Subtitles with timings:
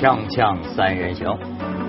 [0.00, 1.38] 锵锵三人行，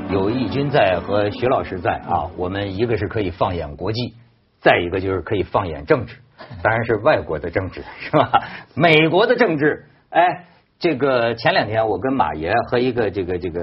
[0.09, 4.15] 有义军在和徐老师在啊，我们一个是可以放眼国际，
[4.59, 6.17] 再一个就是可以放眼政治，
[6.61, 8.29] 当然是外国的政治是吧？
[8.75, 10.43] 美国的政治，哎，
[10.77, 13.61] 这个前两天我跟马爷和一个这个这个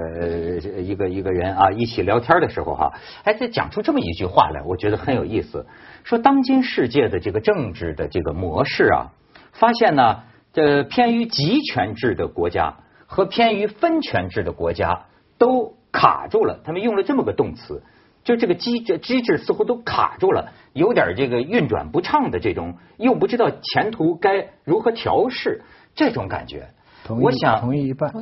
[0.81, 2.91] 一个一个人啊一起聊天的时候哈，
[3.25, 5.67] 哎，他讲出这么一句话来，我觉得很有意思，
[6.03, 9.11] 说当今世界的这个政治的这个模式啊，
[9.53, 10.23] 发现呢，
[10.53, 12.77] 这偏于集权制的国家。
[13.11, 15.07] 和偏于分权制的国家
[15.39, 17.81] 都卡住了，他们用了这么个动词，
[18.23, 25.63] 就这个机这机制似乎都卡住了，有点这个运转不畅的这种，又不知道前途该如何调试
[25.95, 26.69] 这种感觉。
[27.03, 28.13] 同意我想同意一半，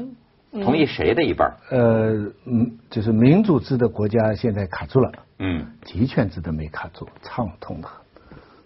[0.54, 1.58] 同意谁的一半？
[1.70, 8.07] 呃，嗯，就是民主制的国家现在卡住了，嗯，集权制的没卡住，畅通的很。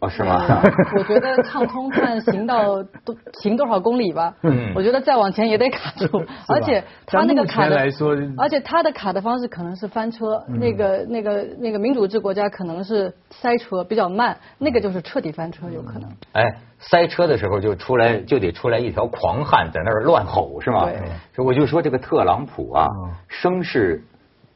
[0.02, 0.62] 哦，是吗？
[0.98, 4.34] 我觉得畅通看行到多行多少公里吧。
[4.42, 4.74] 嗯。
[4.76, 7.78] 我觉得再往前也得卡住， 而且他那个卡的，
[8.38, 16.10] 而且他的卡的方式可能是翻车，那个那个那个民主制国家可能是塞车比较慢，那个就是彻底翻车有可能。
[16.32, 20.86] 哎，塞车的时候就出来就得出来一条狂汉在那儿乱吼是吗？
[20.90, 21.46] 对。
[21.46, 22.88] 我就说这个特朗普啊，
[23.28, 24.04] 声势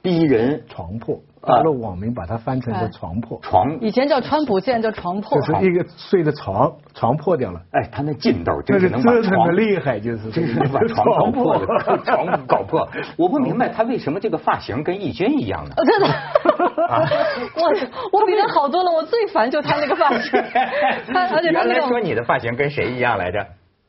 [0.02, 1.20] 逼人，床破。
[1.46, 7.62] 大陆网民把它翻成叫床破，床以前叫川普，现在叫床破，就是一个睡的床，床破掉了。
[7.72, 12.88] 哎，他那劲头真是能把床厉害，就是真是能把床搞破了，床搞破。
[13.18, 15.76] 我不明白他为什么这个发型跟易军一样呢？
[15.86, 16.08] 真的，
[17.56, 20.42] 我我比他好多了，我最烦就他那个发型。
[21.14, 23.46] 他而且他原来说你的发型跟谁一样来着？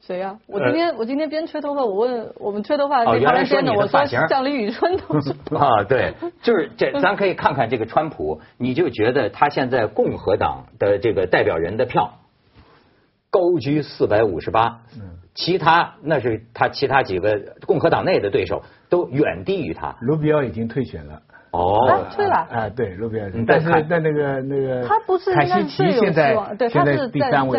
[0.06, 0.38] 谁呀？
[0.46, 5.32] 我今天我今天边吹头发，我问我们吹头发那旁边的，我说像李宇春同志。
[5.56, 12.20] 啊，对，就是这，咱可以看看这个川普，你就觉得他现在共和党的这个代表人的票
[13.30, 14.82] 高居四百五十八，
[15.34, 19.96] 其他那是他其他几个共和党内的对手都远低于他。
[20.00, 21.20] 卢比奥已经退选了。
[21.56, 26.36] 哦，退了啊，对，路边，但是在那个那个，他不是凯西奇现在
[26.68, 27.58] 现在第三位，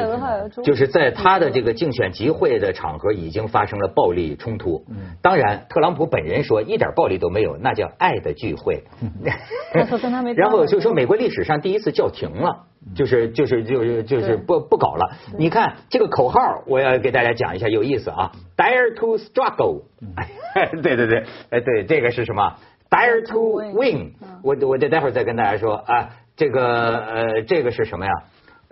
[0.63, 4.85] 就是在他的这个竞选集会的场合已经发生了暴力冲突。
[5.21, 8.83] 当然，特朗普本人说一点暴力都没有，那叫爱的聚会。
[10.35, 12.65] 然后就说美国历史上第一次叫停了，
[12.95, 15.17] 就是就是就是就是不不搞了。
[15.37, 19.83] 你看这个口号，我要给大家讲一下，有意思啊，Dare to struggle。
[20.83, 22.55] 对对对，哎对，这个是什么
[22.89, 28.11] ？Dare to win，我我得待会儿再跟大家说啊，这个呃这个是什么呀？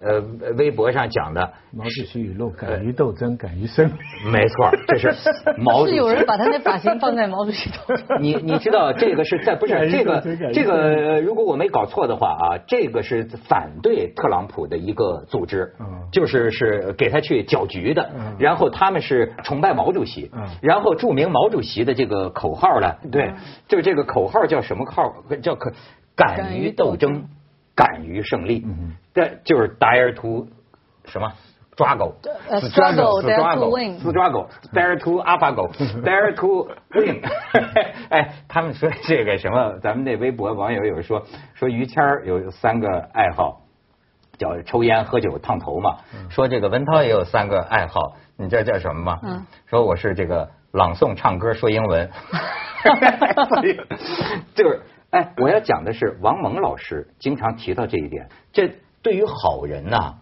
[0.06, 0.22] 呃，
[0.58, 3.94] 微博上讲的毛主席语录：敢于斗争，敢于胜利。
[4.32, 5.12] 没错，这是
[5.58, 5.88] 毛。
[5.88, 8.06] 是有人把他那发型放在毛主席头上。
[8.22, 10.22] 你你知道这个是在不是这个
[10.54, 11.20] 这个？
[11.22, 15.74] 如果我没搞错的话啊，这个是反对特朗普的一个组织，
[16.12, 18.10] 就是是给他去搅局的。
[18.38, 20.30] 然后他们是崇拜毛主席，
[20.62, 23.34] 然后著名毛主席的这个口号呢，对，
[23.68, 25.14] 就这个口号叫什么号？
[25.42, 25.72] 叫可
[26.16, 27.26] 敢于斗争。
[27.76, 28.66] 敢于胜利，
[29.14, 30.48] 这就是 dare to
[31.06, 31.32] 什么
[31.76, 37.22] struggle，struggle，dare to win，struggle，dare to alphago，dare to win。
[38.10, 43.62] 哎，他们说这个什么，咱们那微博网友有说说于谦有三个爱好，
[44.38, 45.98] 叫抽烟、喝酒、烫头嘛。
[46.30, 49.20] 说这个文涛也有三个爱好，你知道叫什么吗？
[49.24, 49.46] 嗯。
[49.66, 52.10] 说我是这个朗诵、唱歌、说英文。
[54.56, 54.82] 就是。
[55.16, 58.28] 哎，我要讲的是王蒙老师经常提到这一点。
[58.52, 58.70] 这
[59.02, 60.16] 对于好人呐，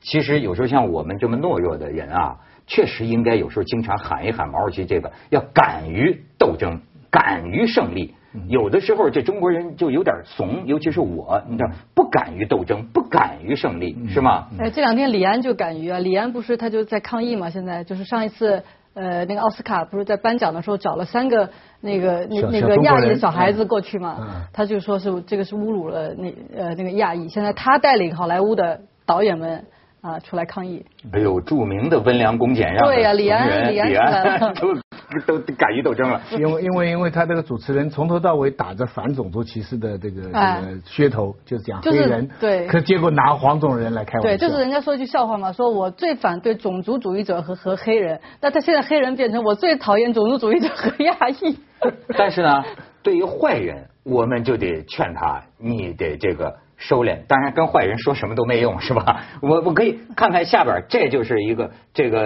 [0.00, 6.80] 其实有时候像我们这么懦弱的人啊，确实应该有时候经常喊一喊毛主席这个，要敢于斗争，
[7.10, 8.14] 敢于胜利。
[8.48, 14.48] 有的时候这中国人就有点怂，尤其是我，你知道，不敢于斗争，不敢于胜利，是吗？
[14.58, 17.50] 哎，这两天李安就敢于啊，李安不是他就在抗议嘛？
[17.50, 18.64] 现在就是上一次。
[18.94, 21.48] 呃，那个奥斯卡不是在颁奖的时候找了三个
[21.80, 24.44] 那个那那个亚裔的小孩子过去嘛？
[24.52, 27.28] 他就说是这个是侮辱了那呃那个亚裔。
[27.28, 29.64] 现在他带领好莱坞的导演们
[30.00, 30.84] 啊出来抗议。
[31.12, 34.74] 哎呦，著名的温良恭俭让对呀，李安李安都
[35.26, 36.20] 都敢于斗争了。
[36.32, 44.28] 因为因为因为他这个主持人从头到尾打着反种族歧视的这个这个噱头，就是讲黑人，对，可结果拿黄种人来开玩笑。
[44.28, 51.56] 对，就是人家说一句笑话嘛，说我最反对种族主义者和和黑人，那他现在黑人变成我最讨厌种族主义者和亚裔。
[52.16, 52.62] 但是呢，
[53.02, 56.56] 对于坏人，我们就得劝他，你得这个。
[56.82, 59.26] 收敛，当然跟坏人说什么都没用，是吧？
[59.42, 62.20] 我我可以看看下边，这就是一个这个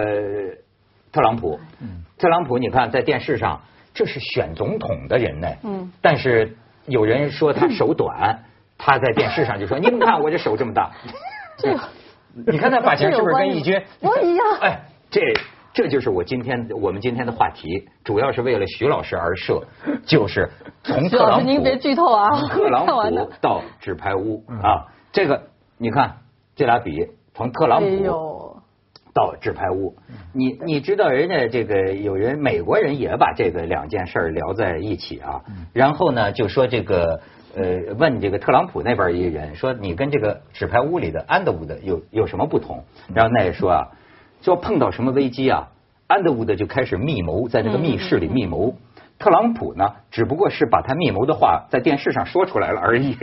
[1.15, 1.57] 特朗普。
[2.17, 3.61] 特朗普，你看在电视上，
[3.93, 5.47] 这是选总统的人呢。
[5.63, 5.93] 嗯。
[6.01, 6.57] 但是
[6.87, 8.43] 有人说他手短，
[8.77, 10.91] 他在电视上就说：“你们看我这手这么大。
[11.57, 11.73] ”这，
[12.51, 13.81] 你看他发型是不是跟义军？
[14.01, 14.45] 我一样。
[14.59, 15.21] 哎，这
[15.73, 19.63] 这就是我今天我们今天的话题，主要是为了徐老师而设，
[20.05, 20.49] 就是
[20.83, 24.83] 从特朗普您别剧透啊，特朗普到纸牌屋啊，
[25.13, 25.43] 这个
[25.77, 26.17] 你看
[26.57, 28.44] 这俩比，从特朗普
[29.15, 29.95] 到纸牌屋，
[30.33, 35.41] 你你知道人家这个有人美国人也把这个两件事聊在一起啊，
[35.73, 37.21] 然后呢就说这个
[37.55, 42.83] 呃问这个特朗普那边一个人说你跟这个纸牌屋里的安德伍德有有什么不同？
[43.13, 43.87] 然后那也说啊。
[44.41, 45.69] 就碰到什么危机啊？
[46.05, 48.75] 安德伍德就开始密谋，在那个密室里密谋。
[49.17, 53.15] 特朗普呢，只不过是把他密谋的话在电视上说出来了而已。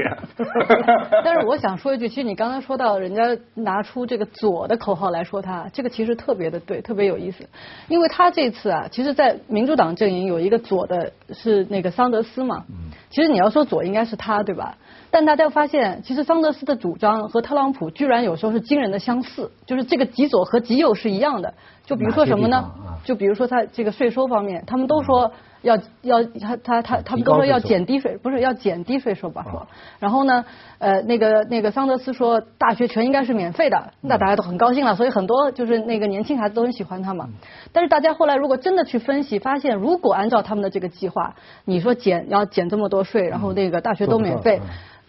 [1.24, 7.46] 但是我想说一句，其实你刚才说到人家拿出这个左的口号来说他，这个其实特别的对，特别有意思。
[7.88, 12.64] 因为他这次啊，其实，在民主党阵营有一个左的是那个桑德斯嘛。
[13.10, 14.76] 其实你要说左，应该是他，对吧？
[15.10, 21.52] 但大家发现，其实桑德斯的主张和特朗普居然有时候是惊人的相似，就是这个极左和极右是一样的。
[21.84, 22.70] 就比如说什么呢？
[23.04, 25.32] 就比如说他这个税收方面，他们都说
[25.62, 29.44] 要要他他他他们都说要减低税，不是要减低税收吧？
[29.50, 29.66] 说。
[29.98, 30.44] 然后呢，
[30.78, 37.28] 呃，那个那个桑德斯说大学全应该是免费的，那大家都很高兴了，所以很多就是那个年轻孩子都很喜欢他嘛。
[37.72, 41.34] 但是大家后来如果真的去分析，发现如果按照他们的这个计划，
[41.64, 44.60] 你说减要减这么多税，然后那个大学都免费。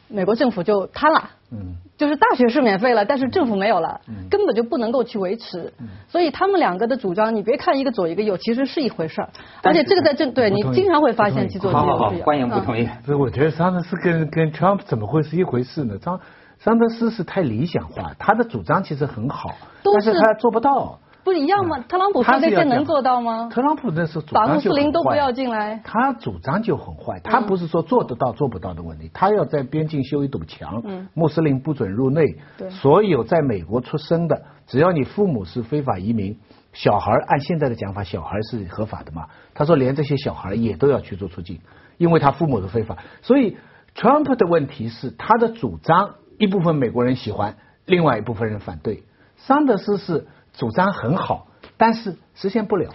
[0.10, 5.72] 美国政府就瘫了，嗯，就是大学是免费了，但是政府没有了，根本就不能够去维持。
[6.08, 9.30] 所以他们两个的主张，你别看一个左一个右，其实是一回事儿。
[9.62, 12.90] 而且这个在政对你经常会发现极左极右是欢迎不同意。
[13.06, 16.00] 所以我觉得桑德斯跟跟 Trump 怎么会是一回事呢？
[16.02, 16.20] 桑
[16.60, 19.54] 桑德斯是太理想化，他的主张其实很好，
[19.84, 21.00] 但是他做不到。
[21.24, 21.80] 不一样吗？
[21.88, 23.50] 特朗普说那些能做到吗？
[23.50, 25.82] 特朗普那是把穆斯林都不要进来。
[25.84, 30.84] 他主张就很坏，他不是说做得到做不到的问题，他要在边境修一堵墙，
[31.14, 32.36] 穆斯林不准入内。
[32.70, 36.38] 所有在美国出生的，只要你父母是非法移民，
[36.74, 39.28] 小孩按现在的讲法，小孩是合法的嘛？
[39.54, 41.62] 他说连这些小孩也都要去做出境，
[41.98, 42.98] 因为他父母是非法。
[43.22, 43.56] 所以
[43.96, 47.56] Trump 的问题是他的主张一部分美国人喜欢，
[47.86, 49.04] 另外一部分人反对。
[49.38, 50.28] 桑德斯是。
[50.54, 51.48] 主张很好，
[51.78, 52.90] 但是实现不了。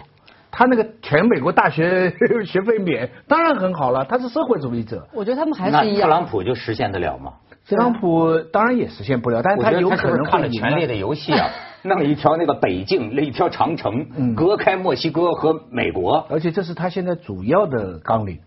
[0.51, 2.13] 他那个全美国大学
[2.45, 4.03] 学费免，当然很好了。
[4.05, 5.07] 他是社会主义者。
[5.13, 6.09] 我觉得他们还是一样。
[6.09, 7.33] 特朗普就实现得了吗？
[7.67, 11.49] 特朗普当然也实现不了，但是他有可能看了《权力的游戏》啊，
[11.83, 18.39] 弄一条那个北境，那一条长城，隔开墨西哥和美国，而且这是他现在主要的纲领。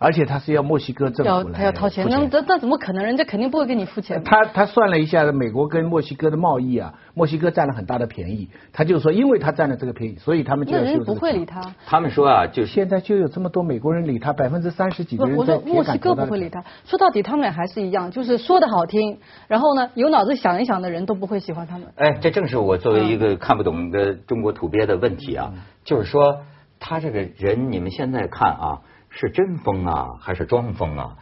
[0.00, 3.04] 而且他是要墨西哥政府来他要掏钱，那那那怎么可能？
[3.04, 4.24] 人家肯定不会给你付钱。
[4.24, 8.48] 他他算了一下，美国跟墨西哥的贸易啊，墨西哥占了很大的便宜。
[8.72, 10.84] 他就说，因为他占了这个便宜，所以他们就要修。
[10.86, 11.60] 那人不会理他。
[11.84, 16.64] 他们说啊，就现在就有这么多美国人理他，百分之三十几的人在墨西哥不会理他。
[16.86, 19.18] 说到底，他们俩还是一样，就是说的好听，
[19.48, 21.88] 然后呢，有脑子想一想的人都不会喜欢他们。
[21.96, 25.52] 哎，这正是我作为一个看不懂的中国土鳖的问题啊，
[25.84, 26.40] 就是说
[26.78, 28.80] 他这个人，你们现在看啊。
[29.10, 31.16] 是真疯啊，还是装疯啊？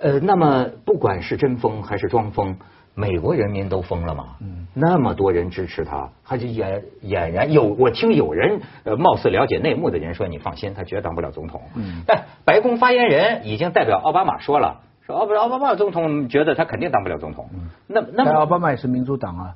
[0.00, 2.56] 呃，那么不管是真疯还是装疯，
[2.94, 4.36] 美国人民都疯了吗？
[4.40, 7.64] 嗯，那么多人支持他，他就俨俨然有。
[7.64, 11.62] 我听有人呃，貌似了解内幕的人说，你放心，他绝当不了总统。
[11.76, 17.48] 嗯，但白宫发言人已经代表奥巴马说了，说奥巴奥巴马总统觉得他肯定当不了总统。
[17.54, 19.54] 嗯那那么奥巴马也是民主党啊。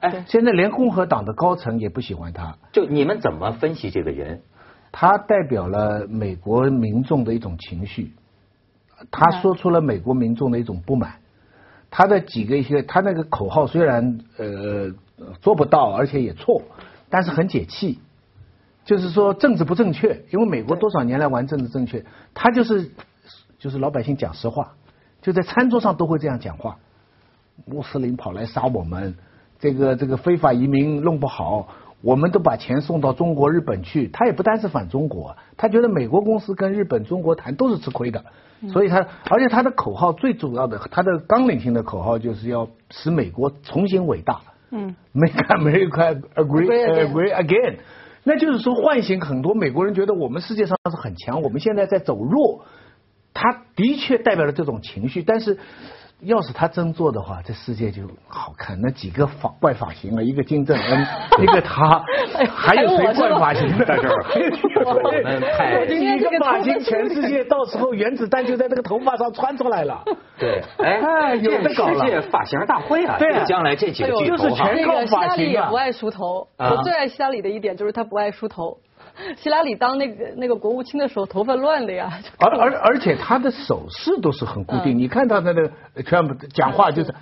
[0.00, 2.56] 哎，现在连共和党的高层也不喜欢他。
[2.72, 4.42] 就你们怎么分析这个人？
[4.92, 8.12] 他代表了美国民众的一种情绪，
[9.10, 11.14] 他说出了美国民众的一种不满。
[11.90, 14.92] 他的几个一些，他那个口号虽然呃
[15.40, 16.62] 做不到，而且也错，
[17.08, 17.98] 但是很解气。
[18.84, 22.90] 就是说政治不正确，因为美国多少年来玩政治正确，他就是
[23.58, 24.72] 就是老百姓讲实话，
[25.20, 26.78] 就在餐桌上都会这样讲话。
[27.66, 29.14] 穆斯林跑来杀我们，
[29.58, 31.68] 这个这个非法移民弄不好。
[32.02, 38.24] 我们都把钱送到中国、日本去，他也不单是反中国，他觉得美国公司跟日本、中国谈都是吃亏的，
[38.72, 44.40] 所以他，而且他的口号最主要的，他的纲领性的口号就是要使美国重新伟大。
[44.70, 47.76] 嗯，Make America agree agree again，
[48.24, 52.64] 那就是说唤醒很多美国人，觉得我们世界上是很强，我们现在在走弱。
[53.34, 55.58] 他的确代表了这种情绪，但是。
[56.22, 58.78] 要是他真做的话，这世界就好看。
[58.80, 61.06] 那几个发怪发型啊，一个金正恩，
[61.42, 62.02] 一个他，
[62.54, 64.24] 还有谁怪发型在这儿？
[64.84, 70.02] 我们太一个发型，全世界到时候原子弹就在那个头发上穿出来了。
[70.38, 72.04] 对，哎，有的搞了。
[72.04, 73.16] 世界发型大会啊！
[73.18, 75.68] 对，将来这几个就是全靠发型啊。
[75.70, 78.76] 不爱梳头，我最爱希拉里的一点就是他不爱梳头。
[79.36, 82.20] 希拉里当那个那个国务卿的时候，头发乱的呀。
[82.38, 87.14] 而而而且他的手势都是很固定，你看他的那个全部讲话就是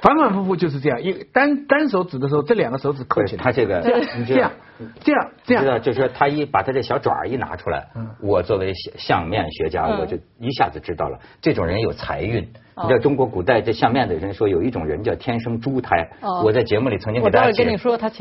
[0.00, 3.42] 反反复复就是这样，一单单手指的时候，这两个手指扣起来。
[3.42, 3.80] 他这个
[4.26, 4.52] 这样
[5.00, 7.88] 这样这样就是说他一把他这小爪一拿出来，
[8.22, 12.48] 我作为相面学家，我就一下子知道了，这种人有财运。
[12.82, 16.08] 你知道中国古代这相面的人说有一种人叫天生猪胎，
[16.42, 17.64] 我在节目里曾经给大家解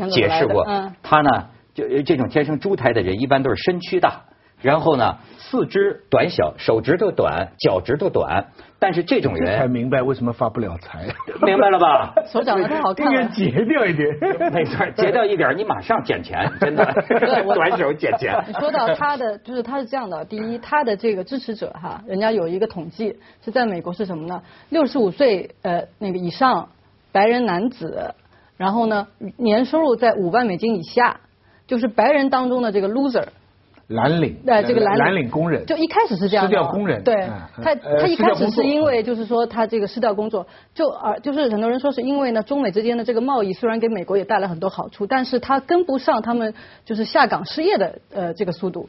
[0.09, 0.65] 解释过，
[1.01, 4.23] 他呢就这种天生猪胎的人一般都是身躯大，
[4.61, 8.47] 然后呢四肢短小，手指头短，脚趾头短。
[8.81, 11.05] 但是这种人才明白为什么发不了财，
[11.45, 12.13] 明白了吧？
[12.31, 14.07] 手长得太好看了， 截掉一点，
[14.53, 16.85] 没错，截掉一点，你马上捡钱，真的，
[17.53, 18.33] 短手捡钱。
[18.47, 24.41] 你说到他的，就是他是这样的，第一，他的这个支持者哈，人家有一个统计是在美国是什么呢？
[24.69, 26.69] 六十五岁呃那个以上
[27.11, 28.15] 白人男子，
[28.55, 31.19] 然后呢年收入在五万美金以下，
[31.69, 33.27] 就是白人当中的这个 loser。
[33.89, 37.27] 蓝领，对这个蓝蓝领工人，就一开始是这样的，失掉工人，对，
[37.61, 46.53] 他他一开始是因为就是说他这个失掉工作，就而就是很多人说是因为呢，中美之间的这个贸易虽然给美国也带来很多好处，但是他跟不上他们
[46.85, 48.87] 就是下岗失业的呃这个速度，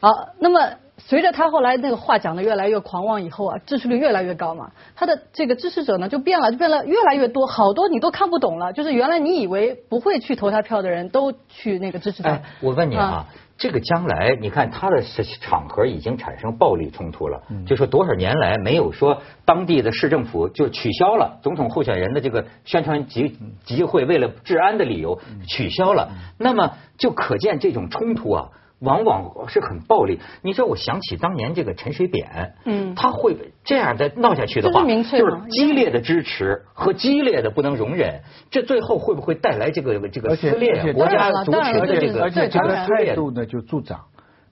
[0.00, 0.60] 好，那么。
[1.02, 8.74] 随着他后来那个话讲的越来越狂妄以后啊，支持率越来越高嘛，他的这个支持者呢就变了，就变了越来越多，好多你都看不懂了。
[8.74, 12.32] 就是原来你以为不会去投他票的人都去那个支持他。
[12.32, 13.26] 哎，我问你啊，
[13.60, 15.02] 这个将来你看他的
[15.42, 28.48] 场合已经产生暴力冲突了，就说多少年来没有说当地的市政府就取消了总统候选人的这个宣传集集会，为了治安的理由取消了，那么就可见这种冲突啊。
[28.80, 30.18] 往往是很暴力。
[30.42, 44.00] 你说，我想起当年这个陈水扁，嗯，他会这样的闹下去的话，就是激烈的支持和激烈的不能容忍，这最后会不会带来这个这个撕裂国家族群的这个而且他的态度呢就助长，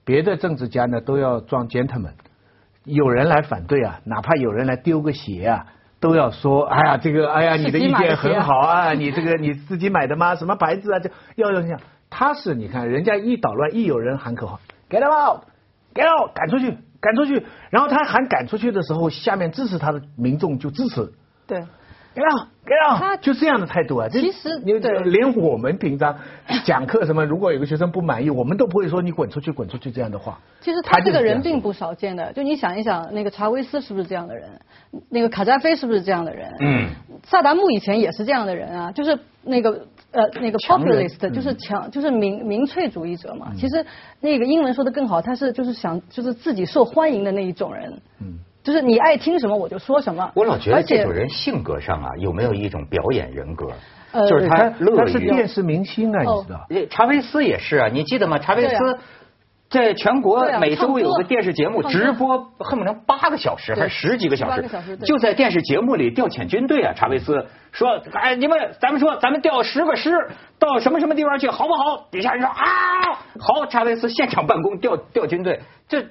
[0.05, 2.13] 别的政治家呢都要装 gentleman，
[2.83, 5.65] 有人来反对啊，哪怕有人来丢个鞋啊，
[5.99, 10.35] 都要说，哎呀，这个，哎呀，你的意见很好啊，你这个你自己买的吗？
[10.35, 10.99] 什么牌子啊？
[10.99, 11.79] 这要要想。
[12.19, 14.59] 他是你看，人家一捣乱，一有人喊口号
[14.89, 17.45] ，get out，get out，赶出去，赶出去。
[17.69, 21.13] 然后他喊赶出去的时候，下面支持他的民众就支持。
[21.47, 21.59] 对
[22.13, 24.09] ，get out，get out，他就这样的态度啊。
[24.09, 26.17] 其实，连我们平常
[26.65, 30.41] 讲课什么，如果有个学生不满意，我们都不会说你滚出去，滚出去这样的话。
[30.59, 34.59] 其实他这个人并不少见的，就你想一想，那个查韦斯是不是这样的人？
[35.09, 36.53] 那个卡扎菲是不是这样的人？
[36.59, 36.89] 嗯。
[37.23, 39.87] 萨达姆以前也是这样的人啊，就是那个。
[40.11, 43.51] 呃，那个 populist 就是强，就是民民粹主义者嘛。
[43.55, 43.85] 其实
[44.19, 48.01] 那个英文说的更好，他是就是想就是自己受欢迎的那一种人。
[48.19, 50.31] 嗯，就是你爱听什么我就说什么。
[50.35, 53.67] 我老觉得这种人性格上啊，有没有一种表演人格？
[54.27, 54.97] 就是他乐于。
[54.97, 56.65] 他是电视明星啊，你知道？
[56.89, 58.39] 查韦斯也是啊，你记得吗？
[58.39, 58.97] 查韦斯。
[59.69, 66.91] 在全国每周有个电视节目直播，恨不能八个小时还是十几个小时，就在电视节目里调遣军队啊！
[66.95, 70.11] 查韦斯说：“哎，你们，咱们说，咱们调十个师
[70.57, 72.63] 到什么什么地方去，好不好？”底下人说：“啊，
[73.39, 75.59] 好！”查韦斯现场办公，调调军队。
[75.87, 76.03] 这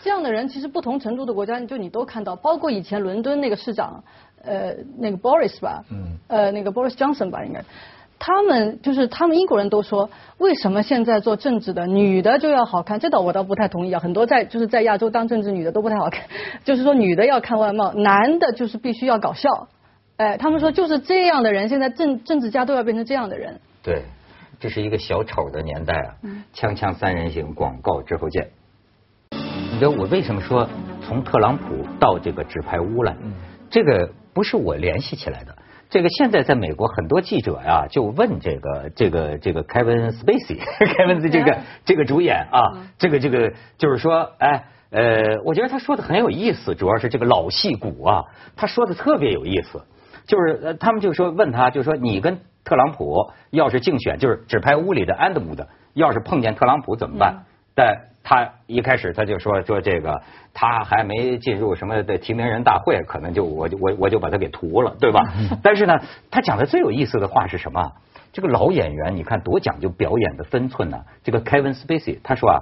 [0.00, 4.00] 这样的人，其实不同程度的国家，就你都看到，包括以前伦敦那个市长，
[4.44, 7.64] 呃，那个 Boris 吧，嗯，呃，那个 Boris Johnson 吧，应该。
[8.24, 13.00] 他们就是他们英国人都说，为什么现在做政治的女的就要好看？
[13.00, 13.98] 这倒我倒不太同意啊。
[13.98, 16.22] 很多在就是在亚洲当政治女的都不太好看，
[16.62, 19.66] 就是说女的要看外貌，男的就是必须要搞笑。
[20.18, 23.60] 哎，他们说就是这样的人，现在政政治家都要变成这样的人。
[23.82, 24.04] 对，
[24.60, 26.14] 这是一个小丑的年代啊！
[26.54, 28.50] 锵锵三人行，广告之后见。
[29.32, 30.68] 你知道我为什么说
[31.04, 33.16] 从特朗普到这个纸牌屋来？
[33.68, 35.56] 这个不是我联系起来的。
[35.92, 48.24] 这个现在在美国很多记者呀，就问这个这个这个 Kevin Spacey，Kevin 的这个这个主演啊，这个这个就是说，哎呃，我觉得他说的很有意思，主要是这个老戏骨啊，
[48.56, 49.82] 他说的特别有意思，
[50.26, 57.44] 就是他们就说问他，就说你跟特朗普要是竞选，就是只拍屋里的安德伍的，要是碰见特朗普怎么办？
[57.74, 60.22] 但他一开始他就说说这个，
[60.54, 65.22] 他还没进入什么的提名人大会，可能就我就我我就把他给屠了，对吧？
[65.62, 65.98] 但是呢，
[66.30, 67.92] 他讲的最有意思的话是什么？
[68.32, 71.02] 这个老演员，你看多讲究表演的分寸呢。
[71.22, 72.58] 这个 Kevin Spacey 他说啊，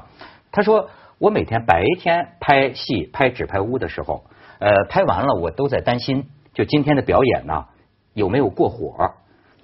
[0.51, 0.89] 他说
[1.19, 4.25] 我每天白天拍戏拍纸牌屋的时候，
[4.59, 7.67] 呃，拍完了我都在担心，就今天的表演呢
[8.15, 9.13] 有没有过火。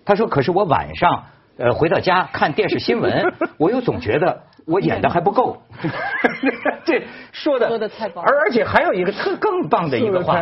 [0.05, 1.25] 他说，可是我晚上
[1.59, 5.57] 呃，回到家看电视新闻， 我又总觉得我演的还不够。
[6.85, 10.39] 这说的说的太棒，而而且还有一个特更棒的一个话，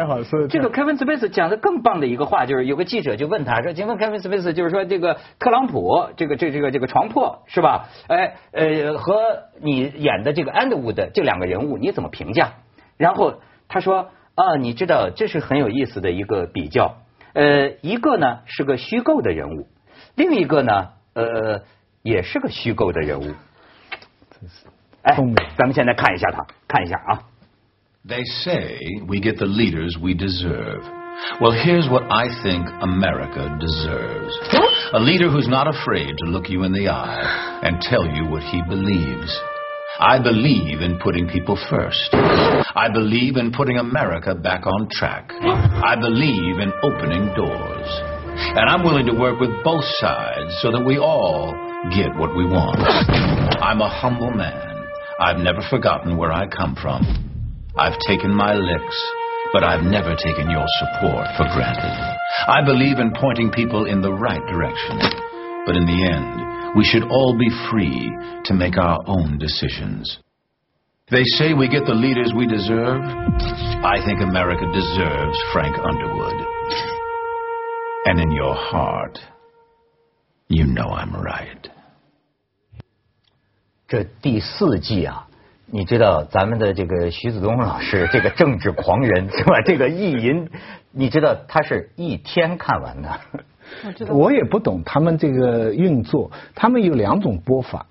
[0.48, 7.88] 这个 Kevin Space 讲的更棒的一个话，就是有个记者就问他说：“请问 Kevin Space 就是说这个特朗普这个这这个这个床破是吧？
[8.08, 9.14] 哎呃和
[9.62, 12.54] 你演的这个 Underwood 这两个人物你怎么评价？”
[12.98, 13.34] 然后
[13.68, 16.96] 他说：“啊，你知道这是很有意思的一个比较，
[17.34, 19.68] 呃，一个呢是个虚构的人物，
[20.16, 21.61] 另一个呢呃
[22.01, 23.33] 也是个虚构的人物。”
[25.03, 25.15] 哎，
[25.57, 27.19] 咱们现在看一下他，看一下啊。
[28.07, 30.83] They say we get the leaders we deserve.
[31.41, 34.33] Well, here's what I think America deserves.
[34.93, 38.41] A leader who's not afraid to look you in the eye and tell you what
[38.43, 39.37] he believes.
[39.99, 42.13] I believe in putting people first.
[42.13, 45.33] I believe in putting America back on track.
[45.33, 47.89] I believe in opening doors.
[48.36, 51.52] And I'm willing to work with both sides so that we all
[51.94, 52.80] get what we want.
[53.62, 54.86] I'm a humble man.
[55.20, 57.02] I've never forgotten where I come from.
[57.76, 58.98] I've taken my licks,
[59.52, 61.94] but I've never taken your support for granted.
[62.46, 64.98] I believe in pointing people in the right direction,
[65.66, 68.10] but in the end, we should all be free
[68.46, 70.18] to make our own decisions.
[71.10, 73.02] They say we get the leaders we deserve.
[73.84, 76.53] I think America deserves Frank Underwood.
[78.06, 79.18] And in your heart,
[80.48, 81.70] you know I'm right.
[83.88, 85.26] 这第四季啊，
[85.64, 89.62] 你知道咱们的这个徐子东老师这个政治狂人是吧？
[89.64, 90.50] 这个意淫，
[90.90, 93.20] 你知道他是一天看完的。
[94.10, 97.86] 我也不懂他们这个运作，他们有两种播法，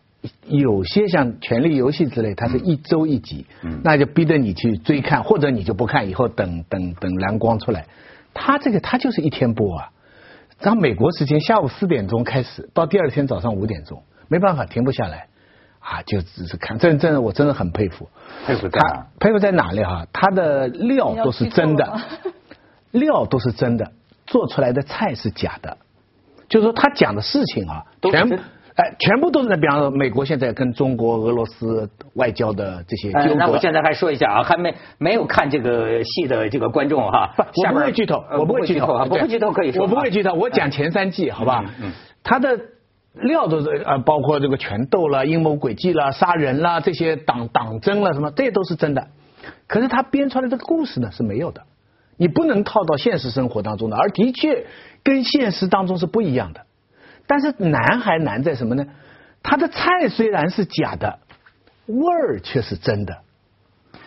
[0.45, 3.47] 有些像《权力游戏》之类，它是一周一集，
[3.83, 7.87] 那就逼着你去追看，或者你就不看，以后等等等蓝光出来。
[8.35, 9.91] 他这个他就是一天播啊，
[10.63, 15.27] 咱美国时间下午四点钟开始，到第二天早上五点钟，没办法停不下来。
[15.79, 18.07] 啊，就只是看，这真的我真的很佩服。
[18.45, 19.07] 佩服在哪？
[19.19, 20.07] 佩服在哪里哈？
[20.13, 21.99] 他的料都是真的，
[22.91, 23.91] 料都是真的，
[24.25, 25.77] 做出来的菜是假的。
[26.47, 28.37] 就是说他讲的事情啊，全部
[28.75, 33.35] 哎，全部都是在，比方说美国现在跟中国、俄罗斯外交的这些纠葛。
[33.35, 41.63] 那我现在还说一下啊，还没没有看这个戏的这个观众哈，我不会剧透，我不会剧透，我不会剧透可以说，我不会剧透，我讲前三季好吧？
[41.81, 41.91] 嗯，
[42.23, 42.59] 他的。
[43.15, 49.09] 料都是啊，包括这个权斗了、阴谋诡计了、杀人了这些党党争了什么，这些都是真的。
[49.67, 51.61] 可是他编出来的故事呢是没有的，
[52.17, 54.65] 你不能套到现实生活当中的，而的确
[55.03, 56.61] 跟现实当中是不一样的。
[57.27, 58.85] 但是难还难在什么呢？
[59.41, 61.19] 他的菜虽然是假的，
[61.85, 63.17] 味儿却是真的。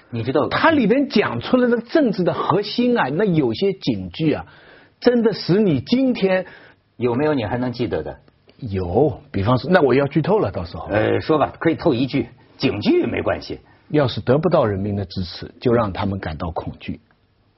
[0.08, 4.46] 你知道，它里边讲出来的政治的核心啊，那有些警句啊，
[5.00, 6.46] 真的使你今天
[6.96, 8.18] 有没有你还能记得的？
[8.58, 10.86] 有，比方说，那我要剧透了，到时候。
[10.86, 13.60] 呃，说吧，可以透一句，警句没关系。
[13.88, 17.00] 要是得不到人民的支持，就让他们感到恐惧。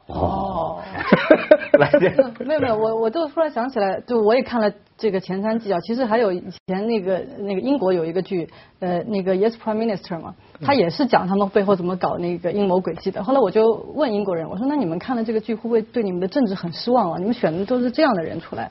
[0.08, 0.80] 哦，
[2.44, 5.78] 没有没有，我我就突然想起来，就我也看了这个前三季啊。
[5.80, 8.48] 其实还有以前那个那个英国有一个剧，
[8.80, 13.22] 呃，那个 Yes Prime Minister 嘛，他也是讲他们背后怎么搞那个阴谋诡计的。
[13.22, 17.18] 后来我就问英国人，我说那你们看了这个剧，会不会对你们的政治很失望啊？
[17.18, 18.70] 你们选的都是这样的人出来？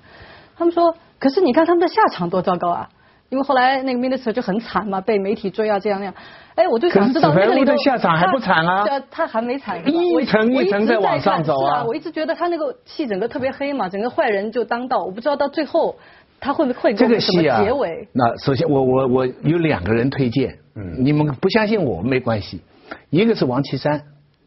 [0.57, 0.95] 他们说。
[1.19, 2.89] 可是你看他们的下场多糟糕啊！
[3.29, 6.13] 因为后来那个 minister 就很惨嘛，被媒体追啊，这样那样。
[6.55, 8.85] 哎，我就想知道那个里的下场还不惨啊？
[9.11, 11.83] 他还没惨，一层一层在往上走啊！
[11.83, 15.03] 我一直觉得他那个戏整个特别黑嘛，整个坏人就当道。
[15.03, 15.97] 我不知道到最后
[16.39, 17.63] 他会不会这个戏啊？
[17.63, 22.61] 结尾那首先我我我有两个人推荐，嗯，你们不相信我没关系。
[23.09, 24.01] 一个是王岐山，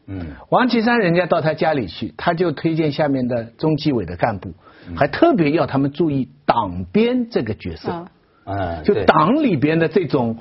[0.06, 4.52] 嗯，王岐山人家到他家里去，他就推荐下面的中纪委的干部。
[4.96, 8.06] 还特别要他们注意党鞭这个角色，
[8.44, 10.38] 啊，就党里边的这种，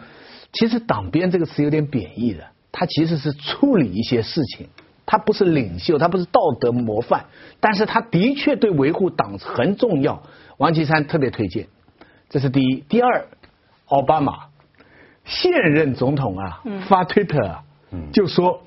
[0.54, 4.68] 其实党鞭这个词有点贬义的，他其实是处理一些事情，
[5.06, 7.26] 他不是领袖，他不是道德模范，
[7.60, 10.24] 但是他的确对维护党很重要。
[10.58, 11.68] 王岐山特别推荐，
[12.30, 12.84] 这是第一。
[12.90, 13.28] 第二，
[13.88, 14.48] 奥巴马
[15.26, 17.64] 现任总统啊，发推特啊，
[18.12, 18.64] 就说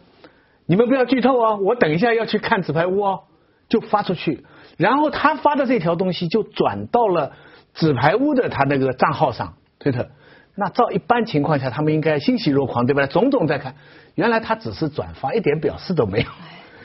[0.67, 3.21] 你们不要剧透啊，我等一下要去看纸牌屋哦，
[3.69, 4.45] 就发出去。
[4.79, 7.33] 然后他发的这条东西就转到了
[7.75, 10.09] 纸牌屋的他那个账号上，推特。
[10.55, 13.07] 那照一般情况下，他们应该欣喜若狂，对吧？
[13.07, 13.75] 总统在看，
[14.15, 16.27] 原来他只是转发，一点表示都没有，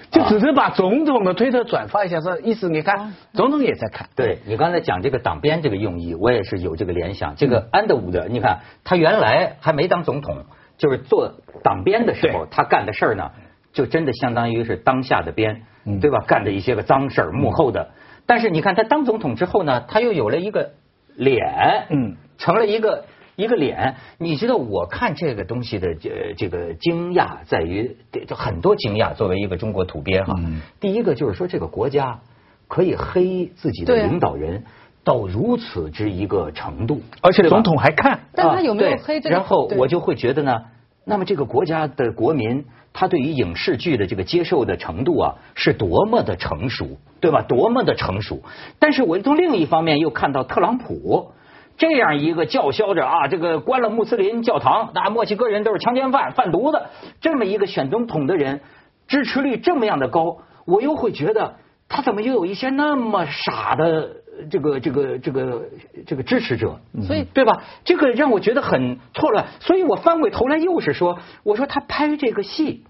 [0.10, 4.08] 就只是把总统的推特转发一下，说意思你看，总统也在看。
[4.16, 7.36] 对你刚才讲这个党鞭这个用意，我也是有这个联想。
[7.36, 10.46] 这个安德伍德，你看他原来还没当总统，
[10.78, 13.32] 就是做党鞭的时候，他干的事儿呢，
[13.74, 15.64] 就真的相当于是当下的鞭。
[16.02, 16.20] 对吧？
[16.28, 17.92] 干的一些个脏事儿，幕后的。
[18.28, 20.74] 但是你看他当总统之后呢，他又有了一个
[21.16, 23.96] 脸，嗯，成了一个一个脸。
[24.20, 27.98] 你知道我看这个东西的这这个惊讶在于，
[28.30, 29.16] 很多惊讶。
[29.16, 30.36] 作为一个中国土鳖哈，
[30.80, 32.20] 第一个就是说这个国家
[32.68, 34.66] 可以黑自己的领导人
[35.04, 39.20] 到如此之一个程度，而且总统还看，但他有没有黑？
[39.22, 40.66] 然后我就会觉得呢。
[41.10, 47.42] 那么这个国家的国民，他对于影视剧的这个接受的程度啊，是多么的成熟，对吧？
[47.44, 48.44] 多么的成熟。
[48.78, 51.32] 但是我从另一方面又看到特朗普
[51.78, 56.90] 这样一个叫嚣着啊，这个关了穆斯林教堂，那墨西哥人都是强奸犯、贩毒的，
[57.22, 58.60] 这么一个选总统的人，
[59.08, 61.56] 支持率这么样的高，我又会觉得
[61.88, 64.17] 他怎么又有一些那么傻的？
[64.50, 65.62] 这个这个这个
[66.06, 67.64] 这个支持者，所以对吧？
[67.84, 72.86] 这个让我觉得很错乱，所以我翻过头来又是说，我说他拍这个戏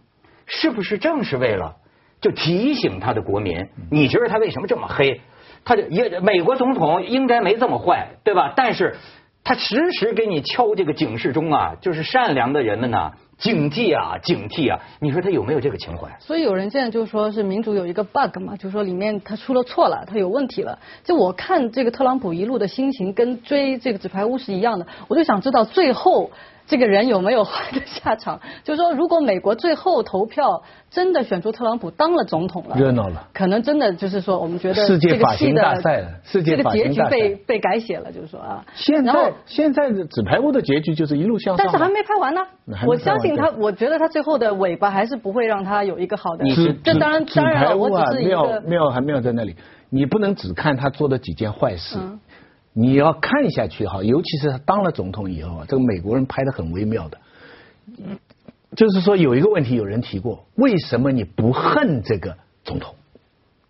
[0.46, 1.76] 是不是正是为了
[2.22, 3.68] 就提醒他的国民？
[3.92, 5.22] 你觉得他为什么这么黑？
[5.64, 8.54] 他就也美国总统应该没这么坏，对吧？
[8.56, 8.96] 但是
[9.44, 13.14] 他时时给你敲这个警示钟啊，就是善良的人们呢。
[13.38, 14.80] 警惕啊，警惕啊！
[15.00, 16.10] 你说他有没有这个情怀？
[16.20, 20.80] 所以有人现在就说是民主有一个 bug 嘛，就是说里面他出了错了，他有问题了。
[21.04, 26.32] 就我看这个特朗普一路的心情跟追这个纸牌屋是一样的，我就想知道最后。
[26.68, 28.40] 这个人有没有坏的下场？
[28.64, 38.66] 就是说，如果美国最后投票真的选出特朗普当了总统了，热闹了，可能真的就是说，我们觉得世界法庭大赛了，世界法庭大赛，这个结局被被改写了，就是说啊。
[38.76, 42.42] 现在现在的纸牌屋的结局就是一路向上，但是还没拍完呢。
[42.86, 46.46] 我相信他，我觉得他最后的尾巴还是不会让他有一个好的。
[46.84, 49.56] 这当然当然了，我只是一个妙还妙在那里，
[49.90, 51.98] 你不能只看他做的几件坏事。
[52.80, 57.18] 你要看下去哈，尤其是他当了总统以后啊，这个美国人拍的很微妙的，
[58.76, 62.94] 就是说有一个问题，有人提过，为什么你不恨这个总统？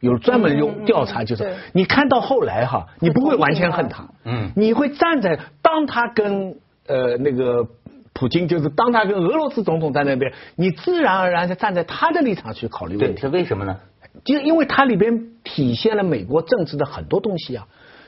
[0.02, 7.66] 有专门用调查，就是你看到后来哈，你不会完全恨他，嗯，你会站在当他跟呃那个
[8.12, 13.22] 普京，就是当他跟俄罗斯总统在那边，你自然而然就站在他的立场去考虑问题。
[13.22, 13.78] 这为什么呢？
[14.26, 17.68] 就因为它里边体现了美国政治的很多东西啊。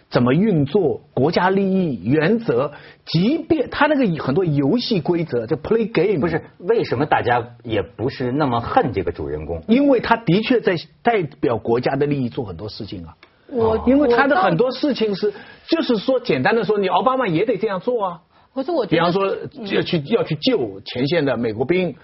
[0.09, 2.71] 怎么运作国家利益原则？
[3.05, 9.63] 即便他那个很多游戏规则，就 play game，不是为什么大家也不是那么恨这个主人公？
[9.67, 13.15] 因为他的确在代表国家的利益做很多事情啊。
[13.51, 15.33] 我因为他的很多事情是，
[15.67, 18.21] 就是说简单的说，你奥巴马也得这样做啊。
[18.53, 19.37] 可是我比方说
[19.71, 21.95] 要去要去救前线的美国兵。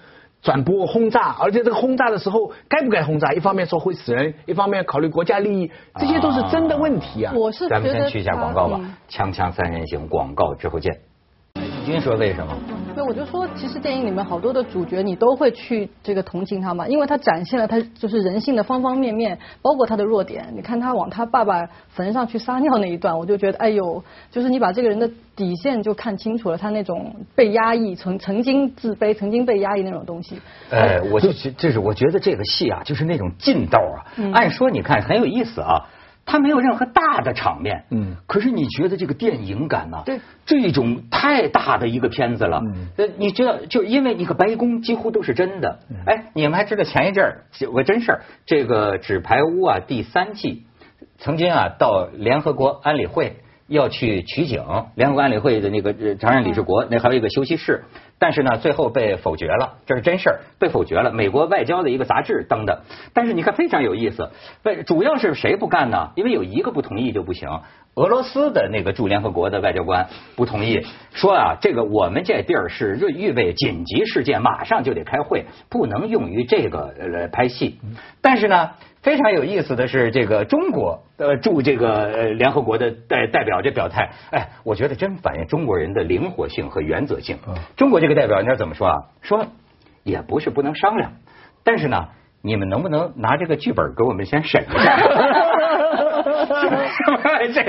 [0.42, 3.32] 转播轰炸，而且这个轰炸的时候该不该轰炸？
[3.32, 7.32] 一方面说会死人，一方面考虑国家利益，这些都是真的问题啊。
[7.34, 11.00] 我是咱们先去一下广告吧，锵锵三人行广告之后见。
[11.84, 12.52] 军说为什么？
[12.96, 20.46] 对，我就说，其实电影里面好多的主角，你都会去这个同情他嘛，因为他展现了他就是人性的方方面面，包括他的弱点。
[20.56, 30.40] 你看他往他爸爸坟上去撒尿那一段，我就觉得，哎呦，就是你把这个人的底线就看清楚了，他那种被压抑、曾曾经自卑、曾经被压抑那种东西。
[30.70, 34.08] 哎，我就就是我觉得这个戏啊，就是那种劲道啊。
[34.32, 35.84] 按说你看很有意思啊。
[36.26, 40.02] 它没有任何大的场面，嗯，可是你觉得这个电影感呢？
[40.04, 42.60] 对，这种太大的一个片子了，
[42.96, 50.64] 呃，你知道，就因为你个白宫几乎都是真的，哎，你们还知道前一阵儿有个真事儿，这个《纸牌屋》啊第三季
[51.18, 53.36] 曾经啊到联合国安理会
[53.68, 54.64] 要去取景，
[54.96, 57.84] 联合国安理会的那个常任理事国那还有一个休息室。
[58.18, 61.12] 但是呢，最后被否决了，这是真事儿，被否决了。
[61.12, 64.30] 美国外交的一个杂志登的，但是你看非常有意思，
[64.62, 66.12] 为主要是谁不干呢？
[66.16, 67.48] 因为有一个不同意就不行。
[67.94, 77.80] 俄罗斯的那个驻联合国的外交官不同意，说啊，这个我们这地儿是预备紧急事件，马上就得开会，不能用于这个呃拍戏。
[78.22, 78.70] 但是呢。
[79.06, 87.38] 非常有意思的是，这个中国呃驻这个呃联合国的代代表这表态，哎，我觉得真反映中国人的灵活性和原则性。
[87.76, 88.96] 中国这个代表你知道怎么说啊？
[89.22, 89.46] 说
[90.02, 91.12] 也不是不能商量，
[91.62, 92.08] 但是呢，
[92.42, 94.96] 你们能不能拿这个剧本给我们先审一下？
[97.52, 97.62] 这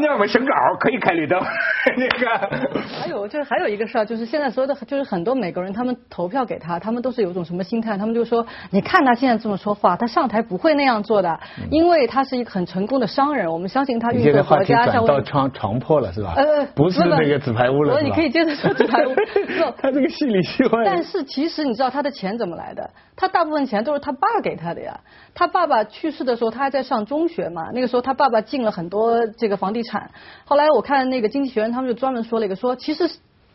[0.00, 1.40] 那我们审稿可以开绿灯。
[1.96, 7.96] 那个还有就是还有一个事儿，就是现在所有的就是很多美国人，他们投票给他，他们都是有种什么心态？
[7.98, 11.38] 他们就说，你看他现在这么说话，他上台不会那样做的，
[11.70, 14.86] 因为他是一个很成功的商人，我们相信他运作国家。
[14.86, 16.34] 像到床床破了是吧？
[16.36, 18.00] 呃，不是那个纸牌屋了。
[18.00, 19.14] 你可以接着说纸牌屋。
[19.80, 20.82] 他这个戏里戏外。
[20.84, 22.88] 但是其实你知道他的钱怎么来的？
[23.16, 25.00] 他大部分钱都是他爸给他的呀。
[25.34, 27.70] 他爸爸去世的时候，他还在上中学嘛。
[27.72, 30.10] 那个时候他爸爸进了很多这个房地产。
[30.44, 33.08] 后来我看那个经济学人，他们就专门说了一个，说其实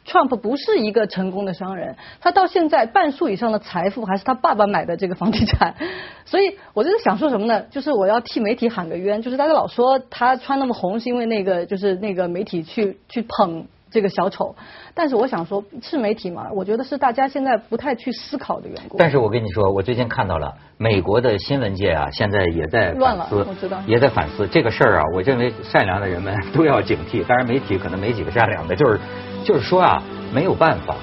[0.06, 5.76] Trump 不是一个成功的商人，他到现在半数以上的财富还是他爸爸买的这个房地产，
[6.26, 7.62] 所以我就是想说什么呢？
[7.70, 13.68] 就是我要替媒体喊个冤，就是大家老说他穿那么红是因为那个就是那个媒体去去捧。
[13.92, 14.56] 这个小丑，
[14.94, 16.48] 但是我想说，是媒体嘛？
[16.54, 18.98] 我觉得是大家现在不太去思考的缘故。
[18.98, 25.04] 但是我跟你说，我最近看到了美国的新闻界啊，现在也在乱了，我知道，也在反思这个事儿啊。
[25.16, 29.00] 我认为善良的人们 都要警惕，当然媒体可能没几个善良的，就是
[29.44, 30.96] 就是说啊，没有办法，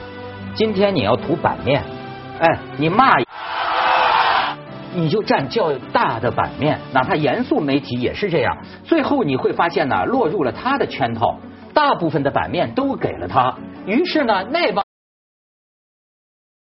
[0.54, 1.82] 今天你要图版面，
[2.38, 3.16] 哎，你骂，
[4.94, 11.36] 你就占较大的版面，哪怕严肃媒体也是这样，最后你会发现呢，落入了他的圈套。
[11.76, 14.85] 大部分的版面都给了他，于是呢，那帮。